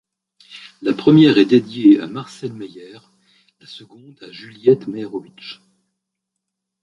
La 0.81 0.95
première 0.95 1.37
est 1.37 1.45
dédiée 1.45 1.99
à 1.99 2.07
Marcelle 2.07 2.53
Meyer, 2.53 2.97
la 3.59 3.67
seconde 3.67 4.17
à 4.23 4.31
Juliette 4.31 4.87
Méerovitch. 4.87 5.61